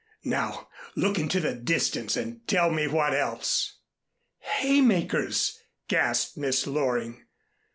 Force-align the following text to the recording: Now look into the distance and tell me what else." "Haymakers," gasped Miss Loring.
Now 0.25 0.67
look 0.95 1.19
into 1.19 1.39
the 1.39 1.53
distance 1.53 2.17
and 2.17 2.41
tell 2.47 2.71
me 2.71 2.87
what 2.87 3.13
else." 3.13 3.77
"Haymakers," 4.39 5.59
gasped 5.87 6.37
Miss 6.37 6.65
Loring. 6.65 7.27